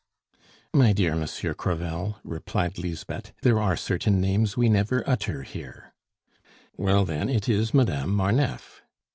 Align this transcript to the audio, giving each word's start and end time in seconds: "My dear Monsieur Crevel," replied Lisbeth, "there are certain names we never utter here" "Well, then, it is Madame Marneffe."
"My 0.73 0.93
dear 0.93 1.15
Monsieur 1.15 1.53
Crevel," 1.53 2.17
replied 2.23 2.79
Lisbeth, 2.79 3.33
"there 3.43 3.59
are 3.59 3.77
certain 3.77 4.19
names 4.19 4.57
we 4.57 4.67
never 4.67 5.07
utter 5.07 5.43
here" 5.43 5.93
"Well, 6.75 7.05
then, 7.05 7.29
it 7.29 7.47
is 7.47 7.71
Madame 7.71 8.09
Marneffe." 8.09 8.81